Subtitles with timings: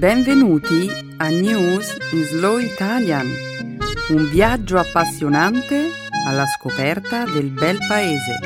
[0.00, 3.26] Benvenuti a News in Slow Italian,
[4.08, 5.90] un viaggio appassionante
[6.26, 8.38] alla scoperta del bel paese.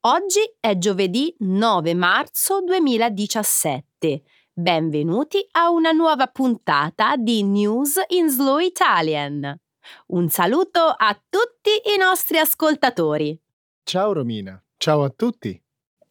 [0.00, 4.22] Oggi è giovedì 9 marzo 2017.
[4.52, 9.62] Benvenuti a una nuova puntata di News in Slow Italian.
[10.08, 13.38] Un saluto a tutti i nostri ascoltatori.
[13.82, 15.60] Ciao Romina, ciao a tutti.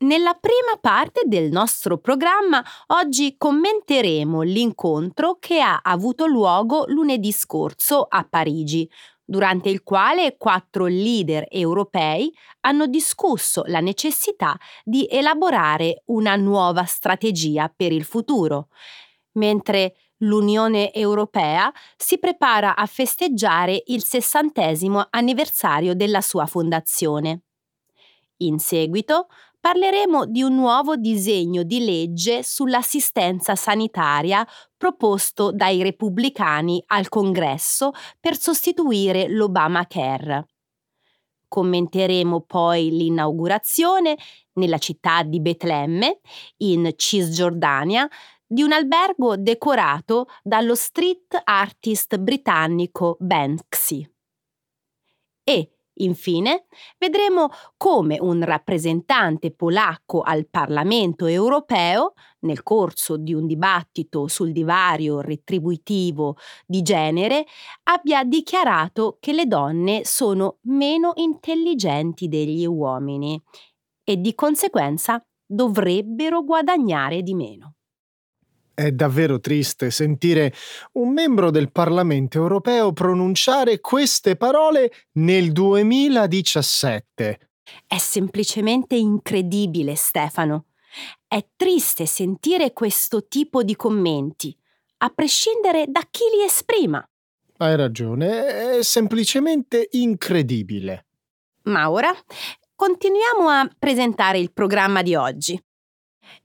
[0.04, 8.06] Nella prima parte del nostro programma oggi commenteremo l'incontro che ha avuto luogo lunedì scorso
[8.10, 8.90] a Parigi,
[9.24, 17.72] durante il quale quattro leader europei hanno discusso la necessità di elaborare una nuova strategia
[17.74, 18.68] per il futuro,
[19.34, 27.42] mentre l'Unione Europea si prepara a festeggiare il sessantesimo anniversario della sua fondazione.
[28.38, 29.28] In seguito
[29.60, 38.38] parleremo di un nuovo disegno di legge sull'assistenza sanitaria proposto dai repubblicani al Congresso per
[38.38, 40.48] sostituire l'Obamacare.
[41.48, 44.18] Commenteremo poi l'inaugurazione
[44.54, 46.20] nella città di Betlemme,
[46.58, 48.10] in Cisgiordania,
[48.54, 54.08] di un albergo decorato dallo street artist britannico Banksy.
[55.44, 56.66] E Infine,
[56.98, 65.22] vedremo come un rappresentante polacco al Parlamento europeo, nel corso di un dibattito sul divario
[65.22, 67.46] retributivo di genere,
[67.84, 73.40] abbia dichiarato che le donne sono meno intelligenti degli uomini
[74.04, 77.76] e di conseguenza dovrebbero guadagnare di meno.
[78.76, 80.52] È davvero triste sentire
[80.94, 87.40] un membro del Parlamento europeo pronunciare queste parole nel 2017.
[87.86, 90.66] È semplicemente incredibile, Stefano.
[91.28, 94.58] È triste sentire questo tipo di commenti,
[94.98, 97.08] a prescindere da chi li esprima.
[97.58, 101.06] Hai ragione, è semplicemente incredibile.
[101.66, 102.12] Ma ora
[102.76, 105.64] continuiamo a presentare il programma di oggi.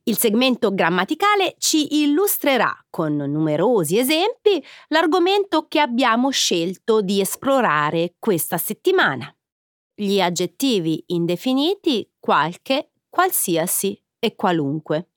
[0.05, 8.59] Il segmento grammaticale ci illustrerà con numerosi esempi l'argomento che abbiamo scelto di esplorare questa
[8.59, 9.35] settimana.
[9.95, 15.11] Gli aggettivi indefiniti qualche, qualsiasi e qualunque.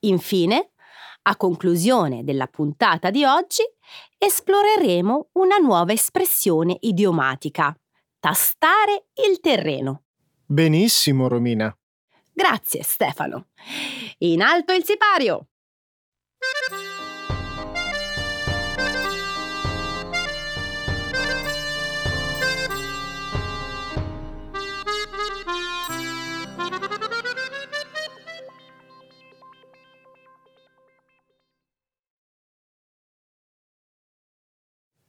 [0.00, 0.72] Infine,
[1.22, 3.62] a conclusione della puntata di oggi,
[4.16, 7.76] esploreremo una nuova espressione idiomatica,
[8.18, 10.04] tastare il terreno.
[10.44, 11.76] Benissimo, Romina.
[12.38, 13.46] Grazie Stefano.
[14.18, 15.46] In alto il sipario!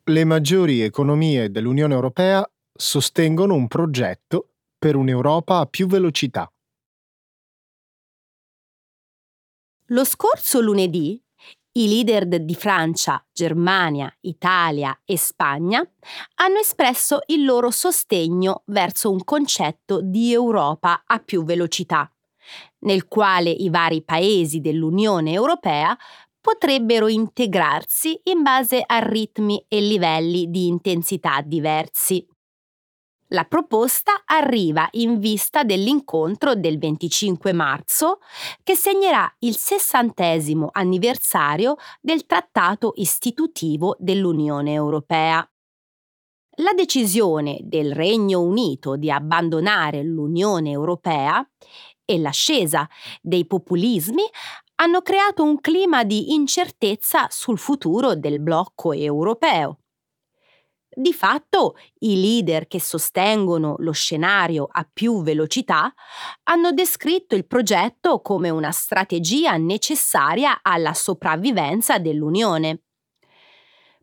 [0.05, 6.49] Le maggiori economie dell'Unione Europea sostengono un progetto per un'Europa a più velocità.
[9.91, 11.21] Lo scorso lunedì
[11.77, 15.79] i leader di Francia, Germania, Italia e Spagna
[16.35, 22.11] hanno espresso il loro sostegno verso un concetto di Europa a più velocità,
[22.79, 25.95] nel quale i vari paesi dell'Unione Europea
[26.41, 32.27] potrebbero integrarsi in base a ritmi e livelli di intensità diversi.
[33.31, 38.19] La proposta arriva in vista dell'incontro del 25 marzo
[38.63, 45.45] che segnerà il sessantesimo anniversario del Trattato istitutivo dell'Unione Europea.
[46.59, 51.45] La decisione del Regno Unito di abbandonare l'Unione Europea
[52.05, 52.87] e l'ascesa
[53.21, 54.23] dei populismi
[54.75, 59.79] hanno creato un clima di incertezza sul futuro del blocco europeo.
[60.99, 65.93] Di fatto, i leader che sostengono lo scenario a più velocità
[66.45, 72.81] hanno descritto il progetto come una strategia necessaria alla sopravvivenza dell'Unione.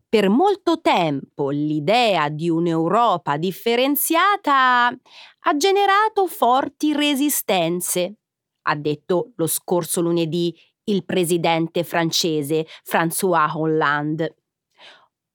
[0.07, 8.19] Per molto tempo l'idea di un'Europa differenziata ha generato forti resistenze,
[8.67, 14.37] ha detto lo scorso lunedì il presidente francese François Hollande.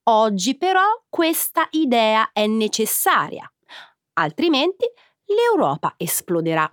[0.05, 3.51] Oggi però questa idea è necessaria,
[4.15, 4.87] altrimenti
[5.27, 6.69] l'Europa esploderà.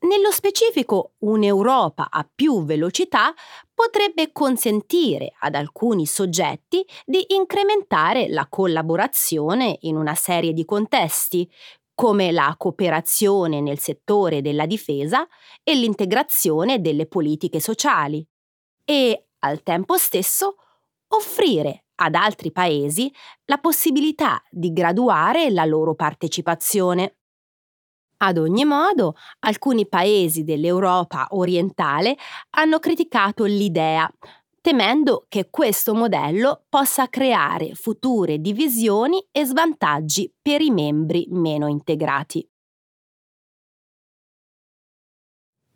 [0.00, 3.32] Nello specifico, un'Europa a più velocità
[3.72, 11.50] potrebbe consentire ad alcuni soggetti di incrementare la collaborazione in una serie di contesti,
[11.94, 15.26] come la cooperazione nel settore della difesa
[15.62, 18.26] e l'integrazione delle politiche sociali,
[18.84, 20.56] e al tempo stesso
[21.08, 23.12] offrire ad altri paesi
[23.46, 27.16] la possibilità di graduare la loro partecipazione.
[28.18, 32.16] Ad ogni modo, alcuni paesi dell'Europa orientale
[32.50, 34.08] hanno criticato l'idea,
[34.60, 42.48] temendo che questo modello possa creare future divisioni e svantaggi per i membri meno integrati.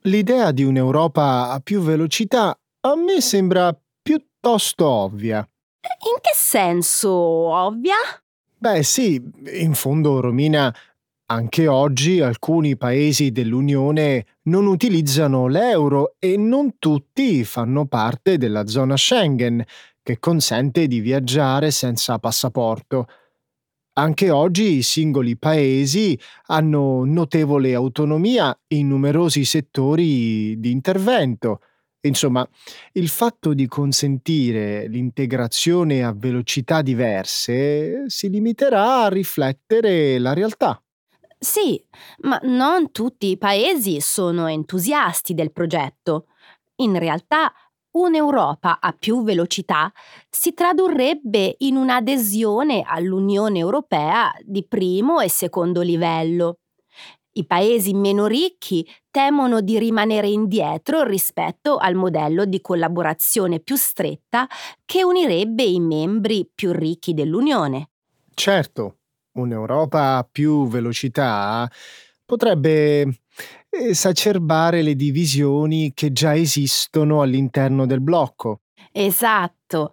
[0.03, 5.45] L'idea di un'Europa a più velocità a me sembra piuttosto ovvia.
[6.07, 7.95] In che senso ovvia?
[8.59, 9.23] Beh sì,
[9.61, 10.75] in fondo Romina
[11.29, 18.97] anche oggi alcuni paesi dell'Unione non utilizzano l'euro e non tutti fanno parte della zona
[18.97, 19.65] Schengen,
[20.05, 23.09] che consente di viaggiare senza passaporto.
[23.95, 26.17] Anche oggi i singoli paesi
[26.47, 31.61] hanno notevole autonomia in numerosi settori di intervento.
[32.03, 32.49] Insomma,
[32.93, 40.81] il fatto di consentire l'integrazione a velocità diverse si limiterà a riflettere la realtà.
[41.39, 41.83] Sì,
[42.21, 46.27] ma non tutti i paesi sono entusiasti del progetto.
[46.77, 47.53] In realtà,
[47.93, 49.93] un'Europa a più velocità
[50.31, 56.59] si tradurrebbe in un'adesione all'Unione Europea di primo e secondo livello.
[57.37, 64.49] I paesi meno ricchi temono di rimanere indietro rispetto al modello di collaborazione più stretta
[64.87, 67.91] che unirebbe i membri più ricchi dell'Unione.
[68.33, 69.01] Certo,
[69.33, 71.71] un'Europa a più velocità
[72.25, 73.21] potrebbe
[73.69, 78.61] esacerbare le divisioni che già esistono all'interno del blocco.
[78.93, 79.93] Esatto.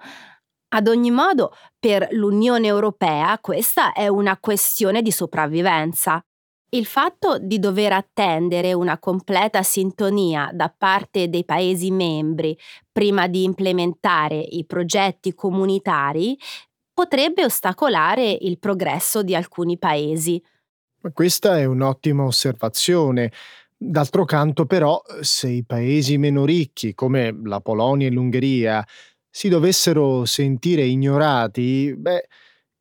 [0.70, 6.26] Ad ogni modo, per l'Unione Europea questa è una questione di sopravvivenza.
[6.74, 12.58] Il fatto di dover attendere una completa sintonia da parte dei Paesi membri
[12.92, 16.36] prima di implementare i progetti comunitari
[16.92, 20.44] potrebbe ostacolare il progresso di alcuni paesi.
[21.14, 23.32] Questa è un'ottima osservazione.
[23.78, 28.84] D'altro canto, però, se i paesi meno ricchi, come la Polonia e l'Ungheria,
[29.30, 32.28] si dovessero sentire ignorati, beh,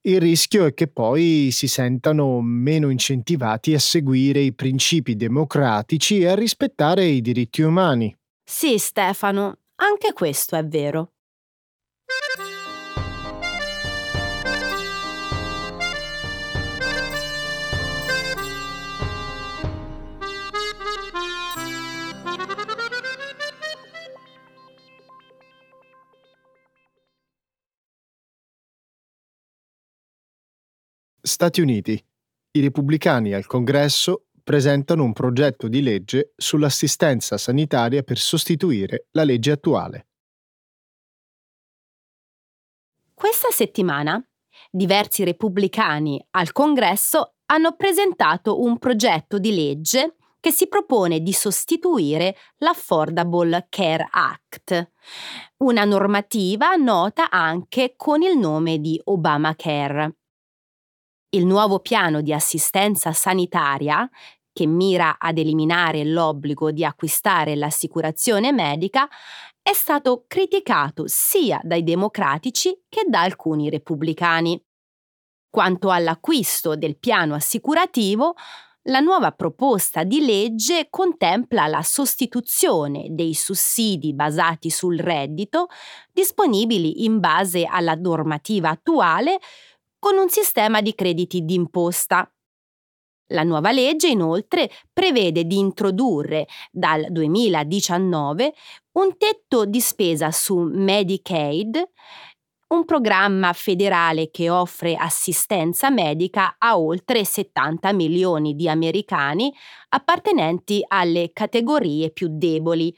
[0.04, 6.28] il rischio è che poi si sentano meno incentivati a seguire i principi democratici e
[6.28, 8.14] a rispettare i diritti umani.
[8.42, 11.11] Sì, Stefano, anche questo è vero.
[31.24, 32.04] Stati Uniti.
[32.50, 39.52] I repubblicani al Congresso presentano un progetto di legge sull'assistenza sanitaria per sostituire la legge
[39.52, 40.08] attuale.
[43.14, 44.20] Questa settimana
[44.68, 52.34] diversi repubblicani al Congresso hanno presentato un progetto di legge che si propone di sostituire
[52.56, 54.90] l'Affordable Care Act,
[55.58, 60.16] una normativa nota anche con il nome di Obamacare.
[61.34, 64.06] Il nuovo piano di assistenza sanitaria,
[64.52, 69.08] che mira ad eliminare l'obbligo di acquistare l'assicurazione medica,
[69.62, 74.62] è stato criticato sia dai democratici che da alcuni repubblicani.
[75.48, 78.34] Quanto all'acquisto del piano assicurativo,
[78.86, 85.68] la nuova proposta di legge contempla la sostituzione dei sussidi basati sul reddito
[86.12, 89.38] disponibili in base alla normativa attuale
[90.02, 92.28] con un sistema di crediti d'imposta.
[93.28, 98.52] La nuova legge inoltre prevede di introdurre dal 2019
[98.98, 101.80] un tetto di spesa su Medicaid,
[102.70, 109.54] un programma federale che offre assistenza medica a oltre 70 milioni di americani
[109.90, 112.92] appartenenti alle categorie più deboli,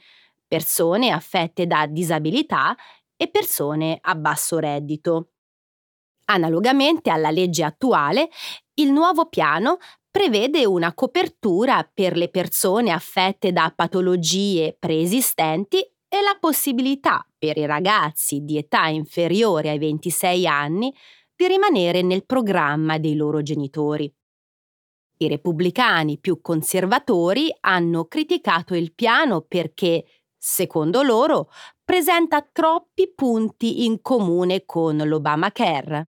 [0.47, 2.75] persone affette da disabilità
[3.15, 5.27] e persone a basso reddito.
[6.25, 8.29] Analogamente alla legge attuale,
[8.75, 9.77] il nuovo piano
[10.09, 17.65] prevede una copertura per le persone affette da patologie preesistenti e la possibilità per i
[17.65, 20.93] ragazzi di età inferiore ai 26 anni
[21.35, 24.11] di rimanere nel programma dei loro genitori.
[25.17, 30.05] I repubblicani più conservatori hanno criticato il piano perché,
[30.37, 31.49] secondo loro,
[31.83, 36.09] presenta troppi punti in comune con l'Obamacare.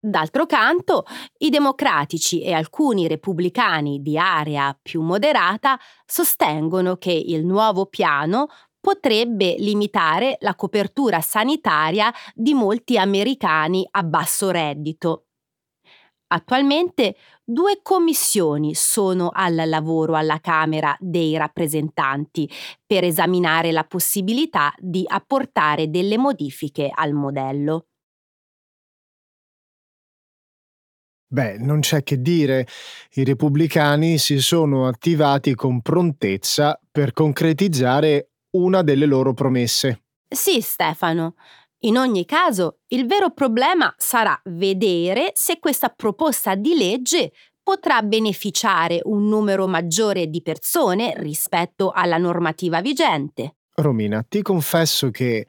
[0.00, 1.04] D'altro canto,
[1.38, 5.76] i democratici e alcuni repubblicani di area più moderata
[6.06, 8.46] sostengono che il nuovo piano
[8.80, 15.24] potrebbe limitare la copertura sanitaria di molti americani a basso reddito.
[16.28, 22.48] Attualmente due commissioni sono al lavoro alla Camera dei rappresentanti
[22.86, 27.86] per esaminare la possibilità di apportare delle modifiche al modello.
[31.30, 32.66] Beh, non c'è che dire,
[33.12, 40.04] i repubblicani si sono attivati con prontezza per concretizzare una delle loro promesse.
[40.26, 41.34] Sì, Stefano.
[41.80, 47.32] In ogni caso, il vero problema sarà vedere se questa proposta di legge
[47.62, 53.56] potrà beneficiare un numero maggiore di persone rispetto alla normativa vigente.
[53.74, 55.46] Romina, ti confesso che,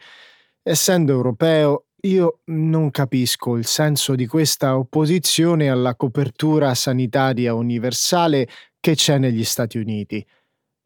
[0.61, 8.47] essendo europeo, io non capisco il senso di questa opposizione alla copertura sanitaria universale
[8.79, 10.25] che c'è negli Stati Uniti,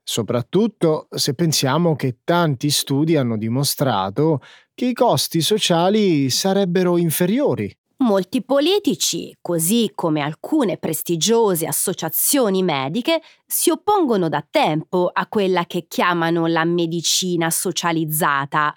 [0.04, 4.42] soprattutto se pensiamo che tanti studi hanno dimostrato
[4.74, 7.72] che i costi sociali sarebbero inferiori.
[7.98, 15.86] Molti politici, così come alcune prestigiose associazioni mediche, si oppongono da tempo a quella che
[15.88, 18.74] chiamano la medicina socializzata,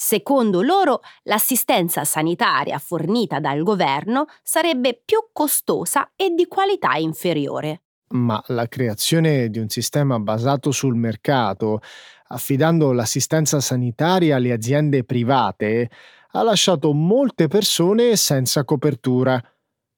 [0.00, 7.82] Secondo loro, l'assistenza sanitaria fornita dal governo sarebbe più costosa e di qualità inferiore.
[8.10, 11.80] Ma la creazione di un sistema basato sul mercato,
[12.28, 15.90] affidando l'assistenza sanitaria alle aziende private,
[16.30, 19.42] ha lasciato molte persone senza copertura.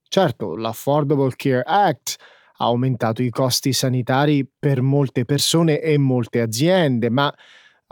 [0.09, 2.17] Certo, l'Affordable Care Act
[2.57, 7.31] ha aumentato i costi sanitari per molte persone e molte aziende, ma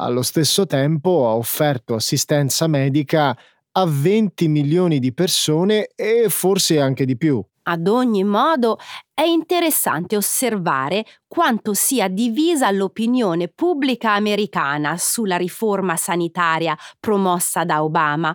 [0.00, 3.36] allo stesso tempo ha offerto assistenza medica
[3.72, 7.44] a 20 milioni di persone e forse anche di più.
[7.64, 8.78] Ad ogni modo,
[9.12, 18.34] è interessante osservare quanto sia divisa l'opinione pubblica americana sulla riforma sanitaria promossa da Obama.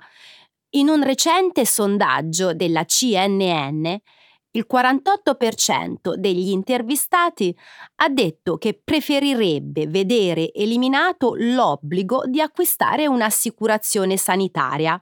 [0.76, 3.86] In un recente sondaggio della CNN,
[4.56, 7.56] il 48% degli intervistati
[7.96, 15.00] ha detto che preferirebbe vedere eliminato l'obbligo di acquistare un'assicurazione sanitaria,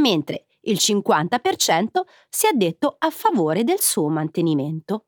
[0.00, 5.06] mentre il 50% si è detto a favore del suo mantenimento.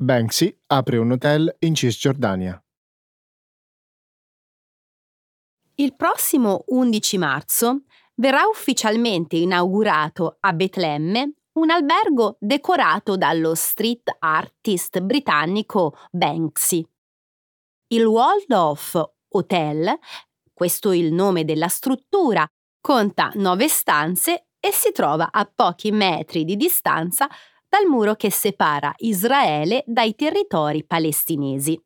[0.00, 2.62] Banksy apre un hotel in Cisgiordania.
[5.74, 7.82] Il prossimo 11 marzo
[8.14, 16.88] verrà ufficialmente inaugurato a Betlemme un albergo decorato dallo street artist britannico Banksy.
[17.88, 19.98] Il Waldorf Hotel,
[20.52, 22.46] questo è il nome della struttura,
[22.80, 27.28] conta nove stanze e si trova a pochi metri di distanza
[27.68, 31.80] dal muro che separa Israele dai territori palestinesi.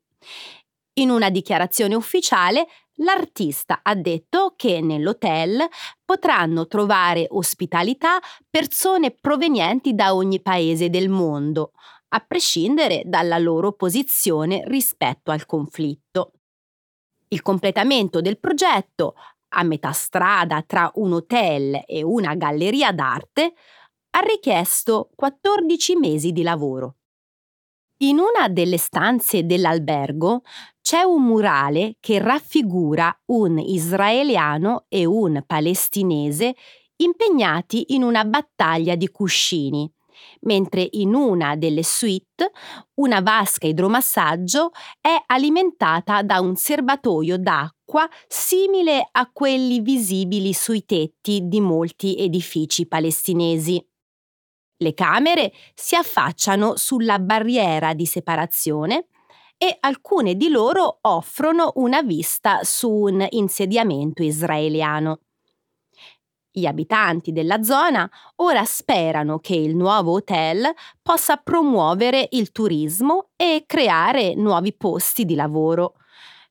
[0.95, 5.67] In una dichiarazione ufficiale, l'artista ha detto che nell'hotel
[6.05, 11.71] potranno trovare ospitalità persone provenienti da ogni paese del mondo,
[12.09, 16.33] a prescindere dalla loro posizione rispetto al conflitto.
[17.29, 19.15] Il completamento del progetto,
[19.55, 23.53] a metà strada tra un hotel e una galleria d'arte,
[24.15, 26.97] ha richiesto 14 mesi di lavoro.
[28.03, 30.41] In una delle stanze dell'albergo
[30.81, 36.55] c'è un murale che raffigura un israeliano e un palestinese
[36.97, 39.89] impegnati in una battaglia di cuscini,
[40.41, 42.51] mentre in una delle suite
[42.95, 51.47] una vasca idromassaggio è alimentata da un serbatoio d'acqua simile a quelli visibili sui tetti
[51.47, 53.83] di molti edifici palestinesi.
[54.83, 59.07] Le camere si affacciano sulla barriera di separazione
[59.57, 65.21] e alcune di loro offrono una vista su un insediamento israeliano.
[66.51, 70.69] Gli abitanti della zona ora sperano che il nuovo hotel
[71.01, 75.93] possa promuovere il turismo e creare nuovi posti di lavoro.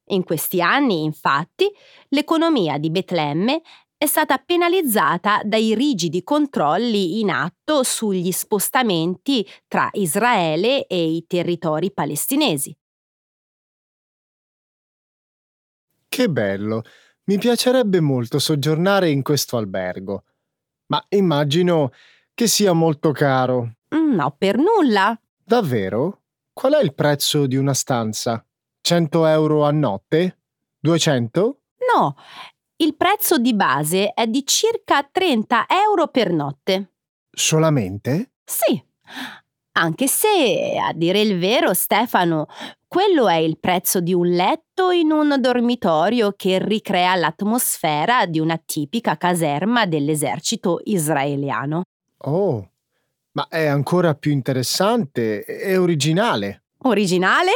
[0.07, 1.71] In questi anni, infatti,
[2.09, 3.61] l'economia di Betlemme
[4.03, 11.93] è stata penalizzata dai rigidi controlli in atto sugli spostamenti tra Israele e i territori
[11.93, 12.77] palestinesi.
[16.09, 16.83] Che bello!
[17.27, 20.25] Mi piacerebbe molto soggiornare in questo albergo,
[20.87, 21.93] ma immagino
[22.35, 23.77] che sia molto caro.
[23.95, 25.17] Mm, no, per nulla.
[25.45, 26.23] Davvero?
[26.53, 28.45] Qual è il prezzo di una stanza?
[28.81, 30.41] 100 euro a notte?
[30.81, 31.61] 200?
[31.95, 32.17] No,
[32.83, 36.91] il prezzo di base è di circa 30 euro per notte.
[37.31, 38.33] Solamente?
[38.45, 38.83] Sì,
[39.75, 42.47] anche se, a dire il vero, Stefano,
[42.89, 48.61] quello è il prezzo di un letto in un dormitorio che ricrea l'atmosfera di una
[48.63, 51.85] tipica caserma dell'esercito israeliano.
[52.25, 52.69] Oh,
[53.33, 56.65] ma è ancora più interessante e originale.
[56.79, 57.53] Originale?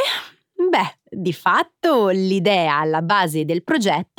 [0.53, 4.16] Beh, di fatto l'idea alla base del progetto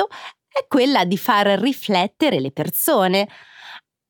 [0.59, 3.29] è quella di far riflettere le persone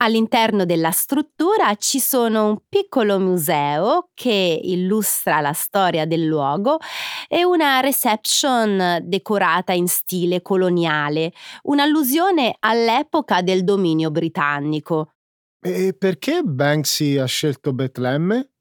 [0.00, 6.78] All'interno della struttura ci sono un piccolo museo che illustra la storia del luogo
[7.26, 15.14] e una reception decorata in stile coloniale, un'allusione all'epoca del dominio britannico.
[15.60, 18.52] E perché Banksy ha scelto Betlemme?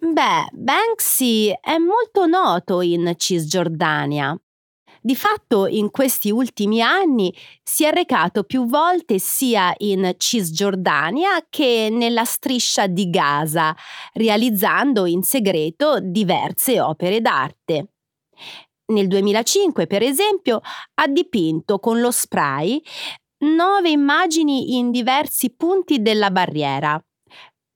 [0.00, 4.34] Beh, Banksy è molto noto in Cisgiordania.
[5.04, 11.88] Di fatto in questi ultimi anni si è recato più volte sia in Cisgiordania che
[11.90, 13.74] nella striscia di Gaza,
[14.12, 17.88] realizzando in segreto diverse opere d'arte.
[18.92, 20.60] Nel 2005, per esempio,
[20.94, 22.80] ha dipinto con lo spray
[23.38, 27.02] nove immagini in diversi punti della barriera.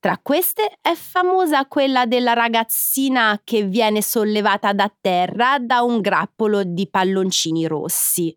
[0.07, 6.63] Tra queste è famosa quella della ragazzina che viene sollevata da terra da un grappolo
[6.63, 8.33] di palloncini rossi.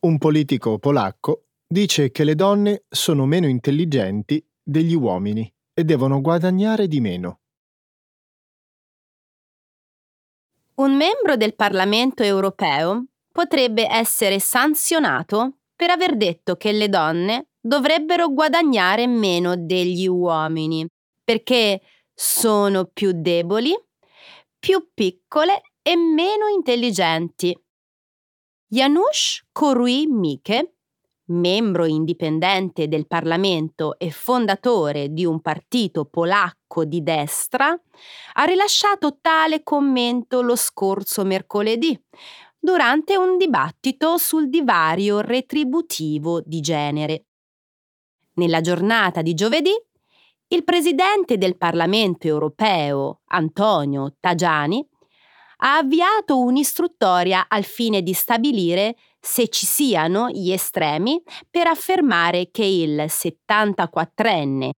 [0.00, 6.86] Un politico polacco dice che le donne sono meno intelligenti degli uomini e devono guadagnare
[6.86, 7.40] di meno.
[10.74, 18.28] Un membro del Parlamento europeo potrebbe essere sanzionato per aver detto che le donne dovrebbero
[18.28, 20.86] guadagnare meno degli uomini
[21.24, 21.80] perché
[22.12, 23.74] sono più deboli,
[24.58, 27.56] più piccole e meno intelligenti.
[28.66, 30.74] Janusz Korwin-Mikke
[31.32, 37.68] membro indipendente del Parlamento e fondatore di un partito polacco di destra,
[38.34, 42.00] ha rilasciato tale commento lo scorso mercoledì,
[42.58, 47.24] durante un dibattito sul divario retributivo di genere.
[48.34, 49.72] Nella giornata di giovedì,
[50.48, 54.86] il presidente del Parlamento europeo, Antonio Tajani,
[55.64, 62.64] ha avviato un'istruttoria al fine di stabilire se ci siano gli estremi per affermare che
[62.64, 64.70] il 74enne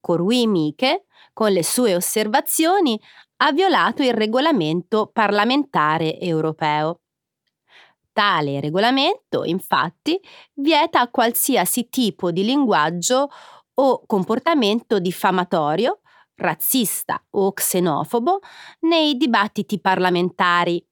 [0.00, 2.98] Korwi Mike, con le sue osservazioni,
[3.38, 7.00] ha violato il regolamento parlamentare europeo.
[8.12, 10.20] Tale regolamento, infatti,
[10.54, 13.28] vieta qualsiasi tipo di linguaggio
[13.74, 16.00] o comportamento diffamatorio,
[16.36, 18.38] razzista o xenofobo
[18.80, 20.84] nei dibattiti parlamentari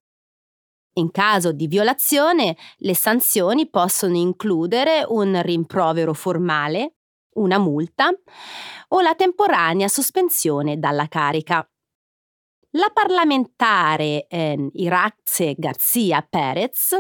[0.99, 6.95] in caso di violazione, le sanzioni possono includere un rimprovero formale,
[7.35, 8.11] una multa
[8.89, 11.69] o la temporanea sospensione dalla carica.
[12.71, 16.99] La parlamentare eh, Irazze Garcia Perez,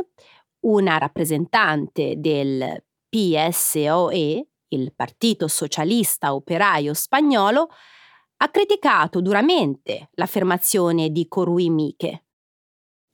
[0.60, 7.68] una rappresentante del PSOE, il Partito Socialista Operaio Spagnolo,
[8.38, 12.25] ha criticato duramente l'affermazione di Corui Miche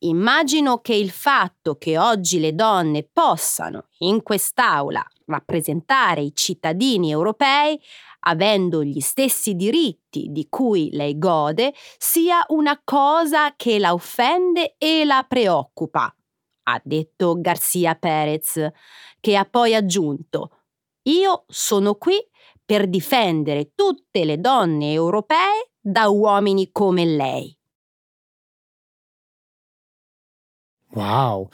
[0.04, 7.80] Immagino che il fatto che oggi le donne possano in quest'Aula rappresentare i cittadini europei
[8.24, 15.04] avendo gli stessi diritti di cui lei gode sia una cosa che la offende e
[15.04, 16.14] la preoccupa,
[16.64, 18.70] ha detto Garcia Perez,
[19.20, 20.58] che ha poi aggiunto
[21.04, 22.16] Io sono qui
[22.64, 27.56] per difendere tutte le donne europee da uomini come lei.
[30.94, 31.48] Wow!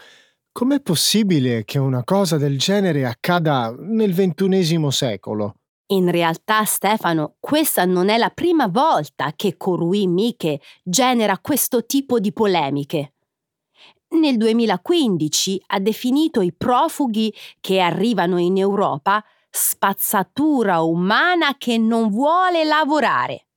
[0.51, 5.55] Com'è possibile che una cosa del genere accada nel ventunesimo secolo?
[5.91, 12.19] In realtà, Stefano, questa non è la prima volta che Korui Mike genera questo tipo
[12.19, 13.13] di polemiche.
[14.11, 22.65] nel 2015 ha definito i profughi che arrivano in Europa spazzatura umana che non vuole
[22.65, 23.48] lavorare.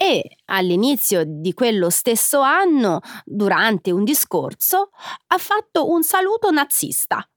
[0.00, 4.90] E all'inizio di quello stesso anno, durante un discorso,
[5.26, 7.28] ha fatto un saluto nazista.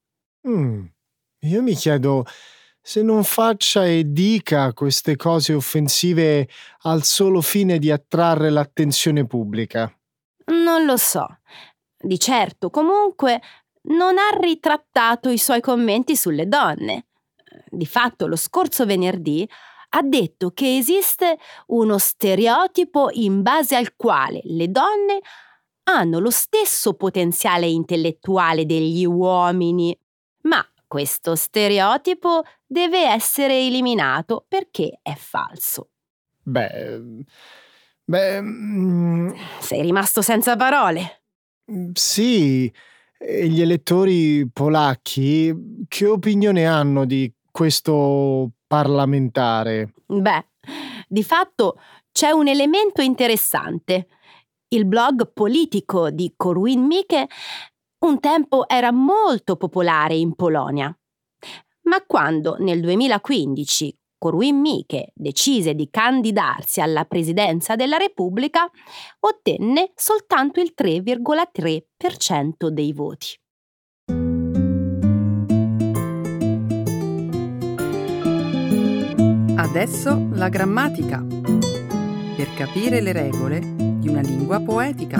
[0.47, 0.85] Mm,
[1.39, 2.23] io mi chiedo
[2.79, 6.47] se non faccia e dica queste cose offensive
[6.83, 9.91] al solo fine di attrarre l'attenzione pubblica.
[10.51, 11.25] Non lo so.
[11.97, 13.41] Di certo, comunque,
[13.83, 17.07] non ha ritrattato i suoi commenti sulle donne.
[17.69, 19.47] Di fatto, lo scorso venerdì
[19.93, 25.19] ha detto che esiste uno stereotipo in base al quale le donne
[25.83, 29.97] hanno lo stesso potenziale intellettuale degli uomini,
[30.43, 35.89] ma questo stereotipo deve essere eliminato perché è falso.
[36.43, 37.01] Beh,
[38.03, 38.41] beh...
[38.41, 41.23] Mm, Sei rimasto senza parole.
[41.71, 42.71] Mm, sì,
[43.17, 49.91] e gli elettori polacchi che opinione hanno di questo parlamentare?
[50.05, 50.45] Beh,
[51.05, 51.77] di fatto
[52.09, 54.07] c'è un elemento interessante.
[54.69, 57.27] Il blog politico di Korwin Mikke
[58.05, 60.97] un tempo era molto popolare in Polonia.
[61.81, 68.69] Ma quando nel 2015 Korwin Mikke decise di candidarsi alla presidenza della Repubblica,
[69.19, 73.40] ottenne soltanto il 3,3% dei voti.
[79.73, 81.25] Adesso la grammatica.
[81.25, 85.17] Per capire le regole di una lingua poetica.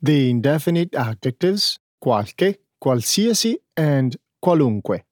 [0.00, 5.04] The indefinite adjectives qualche, qualsiasi and qualunque.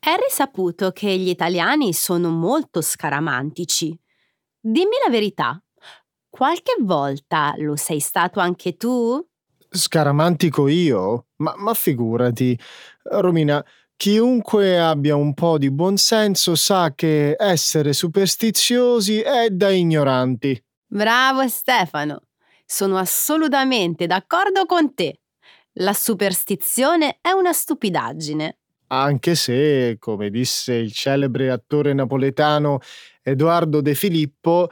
[0.00, 3.96] È risaputo che gli italiani sono molto scaramantici.
[4.64, 5.60] Dimmi la verità,
[6.30, 9.20] qualche volta lo sei stato anche tu?
[9.68, 11.26] Scaramantico io?
[11.38, 12.56] Ma, ma figurati.
[13.02, 13.64] Romina,
[13.96, 20.64] chiunque abbia un po' di buonsenso sa che essere superstiziosi è da ignoranti.
[20.86, 22.20] Bravo Stefano,
[22.64, 25.22] sono assolutamente d'accordo con te.
[25.76, 28.58] La superstizione è una stupidaggine.
[28.92, 32.78] Anche se, come disse il celebre attore napoletano
[33.22, 34.68] Edoardo De Filippo,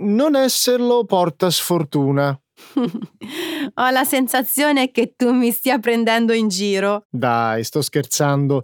[0.00, 2.38] non esserlo porta sfortuna.
[3.74, 7.06] Ho la sensazione che tu mi stia prendendo in giro.
[7.08, 8.62] Dai, sto scherzando.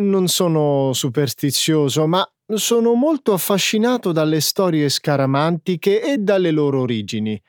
[0.00, 7.40] Non sono superstizioso, ma sono molto affascinato dalle storie scaramantiche e dalle loro origini.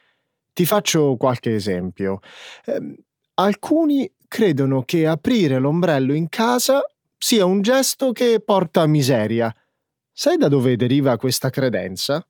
[0.54, 2.20] Ti faccio qualche esempio.
[2.66, 2.96] Eh,
[3.36, 6.82] alcuni credono che aprire l'ombrello in casa
[7.18, 9.54] sia un gesto che porta miseria.
[10.22, 12.22] Sai da dove deriva questa credenza?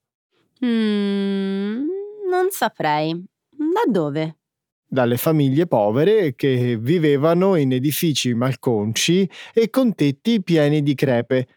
[0.63, 1.87] Mm,
[2.29, 3.19] non saprei.
[3.49, 4.37] Da dove?
[4.85, 11.47] Dalle famiglie povere che vivevano in edifici malconci e con tetti pieni di crepe.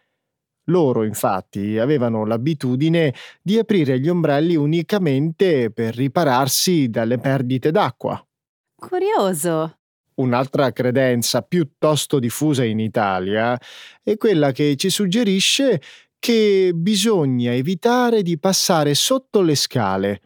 [0.69, 8.27] Loro, infatti, avevano l'abitudine di aprire gli ombrelli unicamente per ripararsi dalle perdite d'acqua.
[8.75, 9.77] Curioso.
[10.15, 13.59] Un'altra credenza piuttosto diffusa in Italia
[14.03, 15.81] è quella che ci suggerisce
[16.23, 20.21] che bisogna evitare di passare sotto le scale.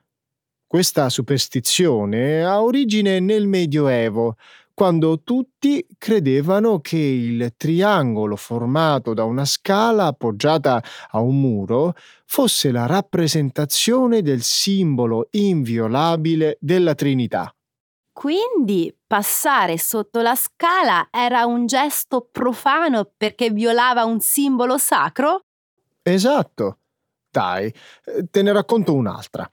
[0.66, 4.37] Questa superstizione ha origine nel Medioevo,
[4.74, 11.94] quando tutti credevano che il triangolo formato da una scala appoggiata a un muro
[12.26, 17.50] fosse la rappresentazione del simbolo inviolabile della Trinità.
[18.12, 25.45] Quindi passare sotto la scala era un gesto profano perché violava un simbolo sacro?
[26.09, 26.79] Esatto.
[27.29, 27.73] Dai,
[28.31, 29.51] te ne racconto un'altra.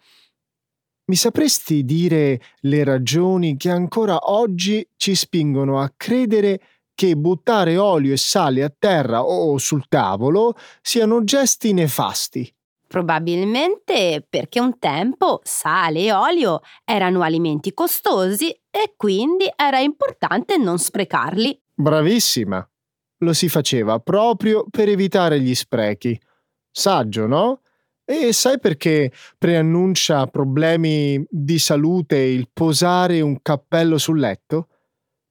[1.05, 6.61] Mi sapresti dire le ragioni che ancora oggi ci spingono a credere
[6.93, 12.55] che buttare olio e sale a terra o sul tavolo siano gesti nefasti?
[12.87, 20.77] Probabilmente perché un tempo sale e olio erano alimenti costosi e quindi era importante non
[20.77, 21.59] sprecarli.
[21.73, 22.65] Bravissima!
[23.23, 26.17] Lo si faceva proprio per evitare gli sprechi.
[26.75, 27.61] Saggio, no?
[28.03, 34.69] E sai perché preannuncia problemi di salute il posare un cappello sul letto?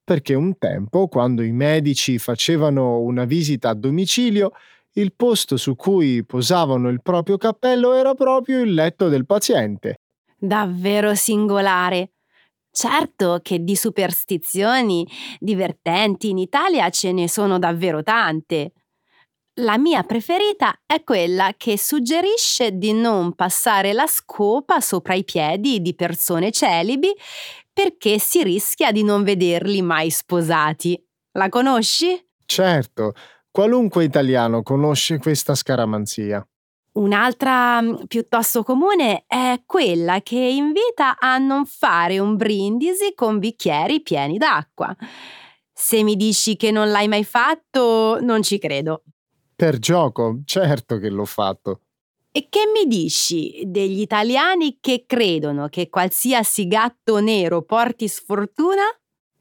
[0.03, 4.53] Perché un tempo, quando i medici facevano una visita a domicilio,
[4.93, 9.95] il posto su cui posavano il proprio cappello era proprio il letto del paziente.
[10.37, 12.11] Davvero singolare.
[12.71, 15.07] Certo che di superstizioni
[15.39, 18.71] divertenti in Italia ce ne sono davvero tante.
[19.57, 25.79] La mia preferita è quella che suggerisce di non passare la scopa sopra i piedi
[25.79, 27.13] di persone celibi
[27.71, 30.99] perché si rischia di non vederli mai sposati.
[31.33, 32.19] La conosci?
[32.43, 33.13] Certo,
[33.51, 36.43] qualunque italiano conosce questa scaramanzia.
[36.93, 44.01] Un'altra mm, piuttosto comune è quella che invita a non fare un brindisi con bicchieri
[44.01, 44.95] pieni d'acqua.
[45.71, 49.03] Se mi dici che non l'hai mai fatto, non ci credo.
[49.55, 51.81] Per gioco, certo che l'ho fatto.
[52.31, 58.81] E che mi dici degli italiani che credono che qualsiasi gatto nero porti sfortuna?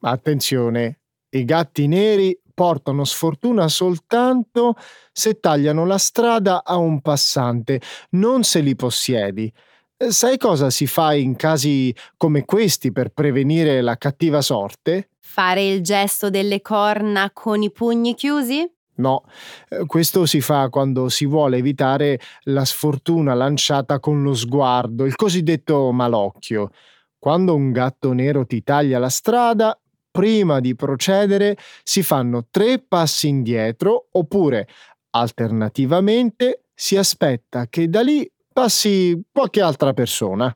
[0.00, 4.74] Attenzione, i gatti neri portano sfortuna soltanto
[5.10, 9.50] se tagliano la strada a un passante, non se li possiedi.
[9.96, 15.10] Sai cosa si fa in casi come questi per prevenire la cattiva sorte?
[15.20, 18.70] Fare il gesto delle corna con i pugni chiusi?
[18.94, 19.24] No,
[19.68, 25.16] eh, questo si fa quando si vuole evitare la sfortuna lanciata con lo sguardo, il
[25.16, 26.70] cosiddetto malocchio.
[27.18, 29.78] Quando un gatto nero ti taglia la strada,
[30.10, 34.68] prima di procedere si fanno tre passi indietro oppure,
[35.10, 40.54] alternativamente, si aspetta che da lì passi qualche altra persona.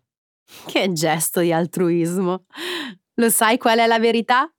[0.67, 2.45] Che gesto di altruismo!
[3.15, 4.51] Lo sai qual è la verità?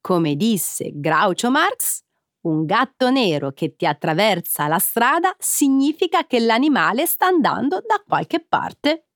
[0.00, 2.04] Come disse Groucho Marx,
[2.46, 8.44] un gatto nero che ti attraversa la strada significa che l'animale sta andando da qualche
[8.46, 9.08] parte.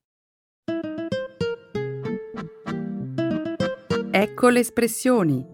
[4.12, 5.44] Ecco le espressioni,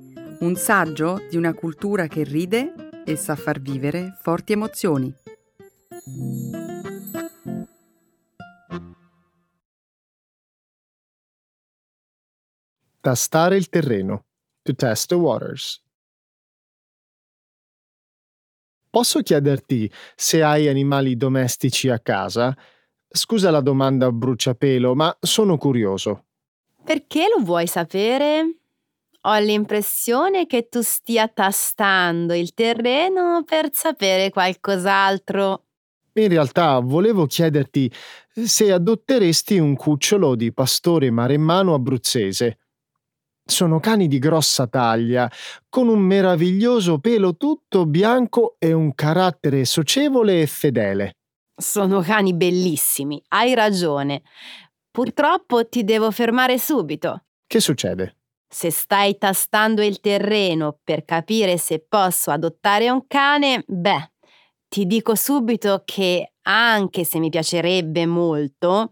[0.40, 5.14] un saggio di una cultura che ride e sa far vivere forti emozioni.
[13.00, 14.24] Tastare il terreno.
[14.62, 15.85] To test the waters.
[18.96, 22.56] Posso chiederti se hai animali domestici a casa?
[23.06, 26.24] Scusa la domanda a bruciapelo, ma sono curioso.
[26.82, 28.56] Perché lo vuoi sapere?
[29.20, 35.64] Ho l'impressione che tu stia tastando il terreno per sapere qualcos'altro.
[36.14, 37.92] In realtà volevo chiederti
[38.32, 42.60] se adotteresti un cucciolo di pastore maremmano abruzzese.
[43.48, 45.30] Sono cani di grossa taglia,
[45.68, 51.12] con un meraviglioso pelo tutto bianco e un carattere socievole e fedele.
[51.56, 54.22] Sono cani bellissimi, hai ragione.
[54.90, 57.26] Purtroppo ti devo fermare subito.
[57.46, 58.16] Che succede?
[58.48, 64.10] Se stai tastando il terreno per capire se posso adottare un cane, beh,
[64.68, 68.90] ti dico subito che anche se mi piacerebbe molto,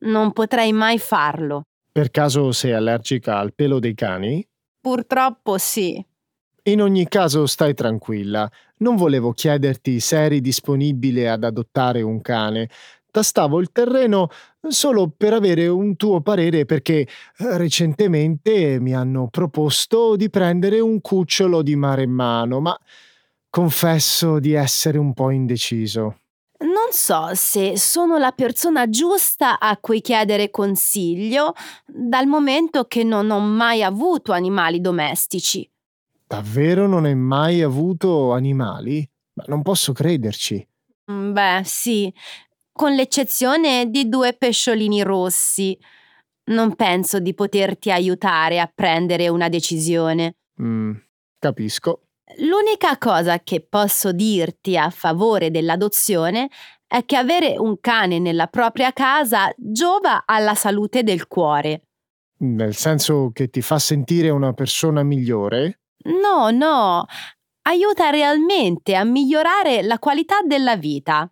[0.00, 1.62] non potrei mai farlo.
[1.92, 4.42] Per caso sei allergica al pelo dei cani?
[4.80, 6.02] Purtroppo sì.
[6.64, 8.50] In ogni caso stai tranquilla.
[8.78, 12.70] Non volevo chiederti se eri disponibile ad adottare un cane.
[13.10, 14.28] Tastavo il terreno
[14.68, 17.08] solo per avere un tuo parere perché eh,
[17.58, 22.74] recentemente mi hanno proposto di prendere un cucciolo di mare in mano, ma
[23.50, 26.21] confesso di essere un po' indeciso.
[26.62, 31.54] Non so se sono la persona giusta a cui chiedere consiglio,
[31.86, 35.68] dal momento che non ho mai avuto animali domestici.
[36.24, 39.08] Davvero non hai mai avuto animali?
[39.34, 40.66] Ma non posso crederci.
[41.10, 42.12] Mm, beh, sì,
[42.70, 45.76] con l'eccezione di due pesciolini rossi.
[46.44, 50.36] Non penso di poterti aiutare a prendere una decisione.
[50.60, 50.92] Mm,
[51.38, 52.02] capisco.
[52.38, 56.48] L'unica cosa che posso dirti a favore dell'adozione
[56.86, 61.88] è che avere un cane nella propria casa giova alla salute del cuore.
[62.38, 65.80] Nel senso che ti fa sentire una persona migliore?
[66.04, 67.06] No, no,
[67.62, 71.30] aiuta realmente a migliorare la qualità della vita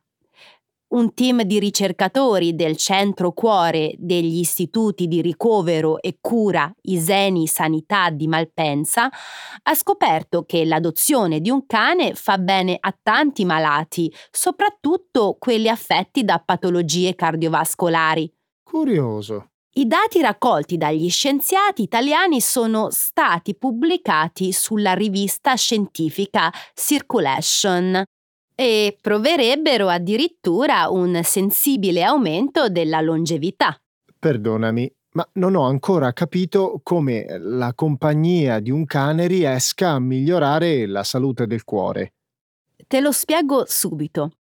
[0.90, 8.10] un team di ricercatori del Centro Cuore degli Istituti di Ricovero e Cura Iseni Sanità
[8.10, 9.08] di Malpensa
[9.62, 16.24] ha scoperto che l'adozione di un cane fa bene a tanti malati, soprattutto quelli affetti
[16.24, 18.32] da patologie cardiovascolari.
[18.62, 19.50] Curioso.
[19.72, 28.02] I dati raccolti dagli scienziati italiani sono stati pubblicati sulla rivista scientifica Circulation
[28.60, 33.80] e proverebbero addirittura un sensibile aumento della longevità.
[34.18, 40.86] Perdonami, ma non ho ancora capito come la compagnia di un cane riesca a migliorare
[40.86, 42.12] la salute del cuore.
[42.86, 44.32] Te lo spiego subito.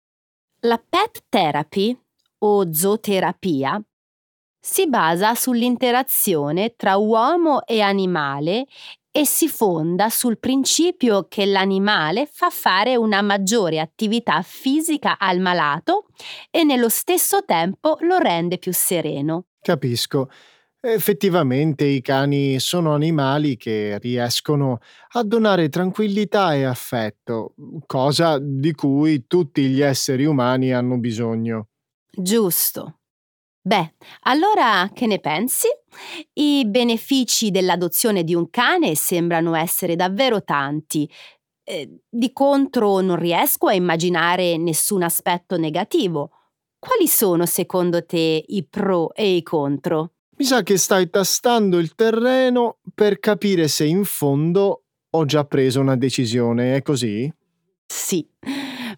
[0.63, 1.97] La pet therapy
[2.39, 3.81] o zooterapia
[4.59, 8.67] si basa sull'interazione tra uomo e animale
[9.11, 16.07] e si fonda sul principio che l'animale fa fare una maggiore attività fisica al malato
[16.51, 19.47] e nello stesso tempo lo rende più sereno.
[19.61, 20.29] Capisco.
[20.81, 24.79] Effettivamente i cani sono animali che riescono
[25.15, 31.71] a donare tranquillità e affetto, cosa di cui tutti gli esseri umani hanno bisogno.
[32.11, 32.98] Giusto.
[33.69, 35.69] Beh, allora che ne pensi?
[36.33, 41.07] I benefici dell'adozione di un cane sembrano essere davvero tanti.
[41.65, 46.31] Eh, di contro non riesco a immaginare nessun aspetto negativo.
[46.79, 50.13] Quali sono secondo te i pro e i contro?
[50.39, 55.81] Mi sa che stai tastando il terreno per capire se in fondo ho già preso
[55.81, 57.31] una decisione, è così?
[57.85, 58.27] Sì,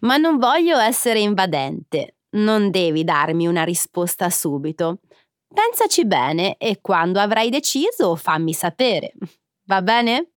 [0.02, 2.14] ma non voglio essere invadente.
[2.32, 5.00] Non devi darmi una risposta subito.
[5.52, 9.12] Pensaci bene e quando avrai deciso fammi sapere.
[9.66, 10.30] Va bene?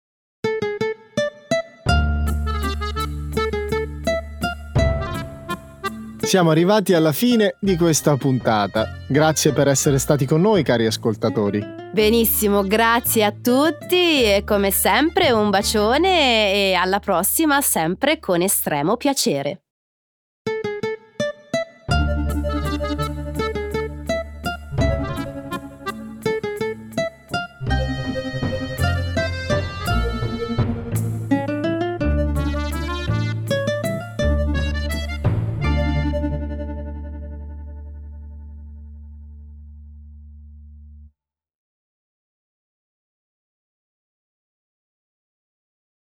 [6.23, 8.87] Siamo arrivati alla fine di questa puntata.
[9.07, 11.63] Grazie per essere stati con noi, cari ascoltatori.
[11.93, 18.97] Benissimo, grazie a tutti e come sempre un bacione e alla prossima sempre con estremo
[18.97, 19.62] piacere.